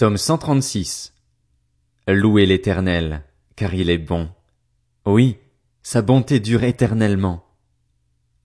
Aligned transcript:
Psaume 0.00 0.16
136. 0.16 1.12
Louez 2.08 2.46
l'Éternel, 2.46 3.22
car 3.54 3.74
il 3.74 3.90
est 3.90 3.98
bon. 3.98 4.30
Oui, 5.04 5.36
sa 5.82 6.00
bonté 6.00 6.40
dure 6.40 6.64
éternellement. 6.64 7.44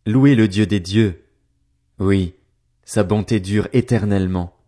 Louez 0.06 0.36
le 0.36 0.50
Dieu 0.50 0.66
des 0.66 0.82
dieux. 0.82 1.24
Oui, 1.98 2.34
sa 2.84 3.06
bonté 3.06 3.40
dure 3.40 3.70
éternellement. 3.72 4.60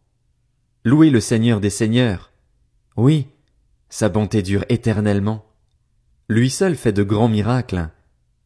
Louez 0.85 1.09
le 1.09 1.19
Seigneur 1.19 1.59
des 1.59 1.69
seigneurs. 1.69 2.31
Oui, 2.95 3.27
sa 3.89 4.07
bonté 4.07 4.41
dure 4.41 4.63
éternellement. 4.69 5.45
Lui 6.29 6.49
seul 6.49 6.77
fait 6.77 6.93
de 6.93 7.03
grands 7.03 7.27
miracles. 7.27 7.89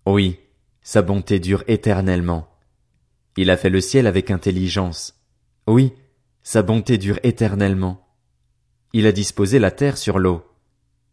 Oui, 0.08 0.39
sa 0.82 1.04
bonté 1.04 1.39
dure 1.39 1.64
éternellement. 1.68 2.48
Il 3.38 3.52
a 3.52 3.58
fait 3.58 3.70
le 3.70 3.82
ciel 3.82 4.08
avec 4.08 4.32
intelligence. 4.32 5.21
Oui, 5.68 5.94
sa 6.42 6.64
bonté 6.64 6.98
dure 6.98 7.20
éternellement. 7.21 8.08
Il 8.94 9.08
a 9.08 9.14
disposé 9.14 9.58
la 9.58 9.71
terre 9.71 9.97
sur 9.97 10.20
l'eau. 10.20 10.43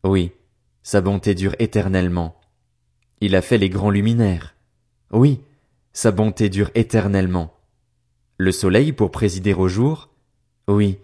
Oui, 0.02 0.32
sa 0.82 1.00
bonté 1.00 1.34
dure 1.34 1.54
éternellement. 1.60 2.40
Il 3.20 3.36
a 3.36 3.42
fait 3.42 3.58
les 3.58 3.68
grands 3.68 3.90
luminaires. 3.90 4.56
Oui, 5.12 5.40
sa 5.92 6.10
bonté 6.10 6.48
dure 6.48 6.70
éternellement. 6.74 7.54
Le 8.36 8.52
soleil 8.52 8.92
pour 8.92 9.10
présider 9.10 9.54
au 9.54 9.68
jour? 9.68 10.08
Oui, 10.66 10.98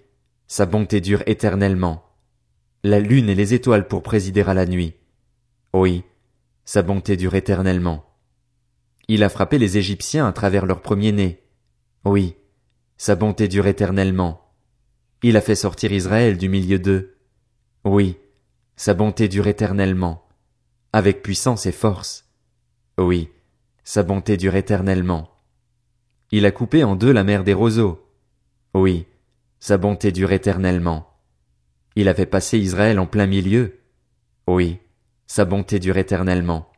sa 0.48 0.66
bonté 0.66 1.00
dure 1.00 1.22
éternellement. 1.26 2.04
La 2.82 2.98
lune 2.98 3.28
et 3.28 3.34
les 3.34 3.54
étoiles 3.54 3.86
pour 3.86 4.02
présider 4.02 4.42
à 4.42 4.54
la 4.54 4.66
nuit. 4.66 4.94
Oui, 5.72 6.04
sa 6.64 6.82
bonté 6.82 7.16
dure 7.16 7.34
éternellement. 7.34 8.04
Il 9.06 9.22
a 9.22 9.28
frappé 9.28 9.58
les 9.58 9.78
Égyptiens 9.78 10.26
à 10.26 10.32
travers 10.32 10.66
leur 10.66 10.82
premier-né. 10.82 11.42
Oui, 12.04 12.34
sa 12.96 13.14
bonté 13.14 13.48
dure 13.48 13.66
éternellement. 13.66 14.43
Il 15.26 15.38
a 15.38 15.40
fait 15.40 15.54
sortir 15.54 15.90
Israël 15.90 16.36
du 16.36 16.50
milieu 16.50 16.78
d'eux. 16.78 17.16
Oui, 17.82 18.18
sa 18.76 18.92
bonté 18.92 19.26
dure 19.26 19.46
éternellement, 19.46 20.28
avec 20.92 21.22
puissance 21.22 21.64
et 21.64 21.72
force. 21.72 22.28
Oui, 22.98 23.30
sa 23.84 24.02
bonté 24.02 24.36
dure 24.36 24.54
éternellement. 24.54 25.30
Il 26.30 26.44
a 26.44 26.50
coupé 26.50 26.84
en 26.84 26.94
deux 26.94 27.10
la 27.10 27.24
mer 27.24 27.42
des 27.42 27.54
roseaux. 27.54 28.06
Oui, 28.74 29.06
sa 29.60 29.78
bonté 29.78 30.12
dure 30.12 30.30
éternellement. 30.30 31.08
Il 31.96 32.10
a 32.10 32.14
fait 32.14 32.26
passer 32.26 32.58
Israël 32.58 32.98
en 32.98 33.06
plein 33.06 33.26
milieu. 33.26 33.78
Oui, 34.46 34.78
sa 35.26 35.46
bonté 35.46 35.78
dure 35.78 35.96
éternellement. 35.96 36.70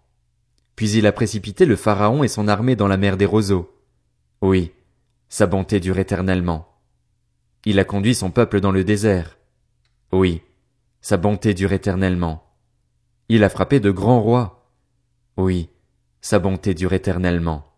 Puis 0.76 0.92
il 0.92 1.08
a 1.08 1.12
précipité 1.12 1.66
le 1.66 1.74
Pharaon 1.74 2.22
et 2.22 2.28
son 2.28 2.46
armée 2.46 2.76
dans 2.76 2.86
la 2.86 2.96
mer 2.96 3.16
des 3.16 3.26
roseaux. 3.26 3.76
Oui, 4.40 4.70
sa 5.28 5.48
bonté 5.48 5.80
dure 5.80 5.98
éternellement. 5.98 6.75
Il 7.68 7.80
a 7.80 7.84
conduit 7.84 8.14
son 8.14 8.30
peuple 8.30 8.60
dans 8.60 8.70
le 8.70 8.84
désert. 8.84 9.38
Oui, 10.12 10.40
sa 11.00 11.16
bonté 11.16 11.52
dure 11.52 11.72
éternellement. 11.72 12.54
Il 13.28 13.42
a 13.42 13.48
frappé 13.48 13.80
de 13.80 13.90
grands 13.90 14.22
rois. 14.22 14.70
Oui, 15.36 15.68
sa 16.20 16.38
bonté 16.38 16.74
dure 16.74 16.92
éternellement. 16.92 17.74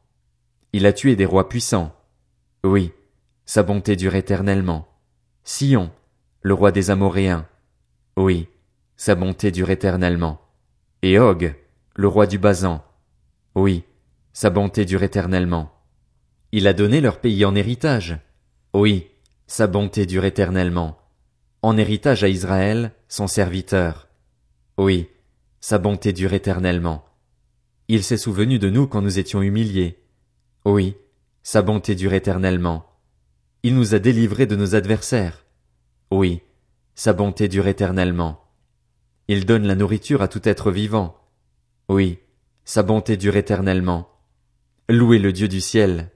Il 0.75 0.85
a 0.85 0.93
tué 0.93 1.17
des 1.17 1.25
rois 1.25 1.49
puissants. 1.49 1.97
Oui, 2.65 2.93
sa 3.47 3.63
bonté 3.63 3.97
dure 3.97 4.15
éternellement. 4.15 4.87
Sion, 5.43 5.91
le 6.43 6.53
roi 6.53 6.71
des 6.71 6.91
Amoréens. 6.91 7.49
Oui, 8.19 8.47
sa 8.97 9.15
bonté 9.15 9.51
dure 9.51 9.71
éternellement. 9.71 10.39
Et 11.01 11.19
Og, 11.19 11.55
le 11.95 12.09
roi 12.09 12.27
du 12.27 12.39
Basan. 12.39 12.85
Oui, 13.55 13.85
sa 14.35 14.51
bonté 14.51 14.85
dure 14.85 15.03
éternellement. 15.03 15.73
Il 16.53 16.67
a 16.67 16.75
donné 16.75 17.01
leur 17.01 17.21
pays 17.21 17.47
en 17.47 17.55
héritage. 17.55 18.19
Oui, 18.75 19.09
sa 19.49 19.67
bonté 19.67 20.05
dure 20.05 20.27
éternellement. 20.27 20.99
En 21.63 21.79
héritage 21.79 22.23
à 22.23 22.29
Israël, 22.29 22.93
son 23.09 23.27
serviteur. 23.27 24.09
Oui, 24.77 25.09
sa 25.59 25.79
bonté 25.79 26.13
dure 26.13 26.35
éternellement. 26.35 27.07
Il 27.89 28.05
s'est 28.05 28.19
souvenu 28.19 28.59
de 28.59 28.69
nous 28.69 28.87
quand 28.87 29.01
nous 29.01 29.19
étions 29.19 29.41
humiliés. 29.41 30.05
Oui, 30.67 30.97
sa 31.43 31.63
bonté 31.63 31.95
dure 31.95 32.13
éternellement. 32.13 32.93
Il 33.63 33.75
nous 33.75 33.95
a 33.95 33.99
délivrés 33.99 34.45
de 34.45 34.55
nos 34.55 34.75
adversaires. 34.75 35.47
Oui, 36.11 36.43
sa 36.95 37.15
bonté 37.15 37.49
dure 37.49 37.69
éternellement. 37.69 38.45
Il 39.29 39.47
donne 39.47 39.67
la 39.67 39.75
nourriture 39.75 40.21
à 40.21 40.29
tout 40.29 40.47
être 40.47 40.71
vivant. 40.71 41.17
Oui, 41.89 42.19
sa 42.67 42.83
bonté 42.83 43.17
dure 43.17 43.37
éternellement. 43.37 44.11
Louez 44.91 45.19
le 45.19 45.33
Dieu 45.33 45.49
du 45.49 45.63
ciel. 45.63 46.11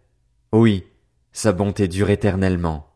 Oui, 0.53 0.84
sa 1.32 1.53
bonté 1.53 1.88
dure 1.88 2.10
éternellement. 2.10 2.91